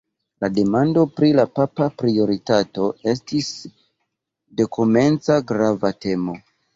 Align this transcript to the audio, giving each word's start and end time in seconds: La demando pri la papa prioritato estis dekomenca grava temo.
La 0.43 0.47
demando 0.53 1.01
pri 1.17 1.27
la 1.39 1.43
papa 1.59 1.89
prioritato 2.03 2.87
estis 3.13 3.49
dekomenca 4.63 5.37
grava 5.53 5.93
temo. 6.07 6.35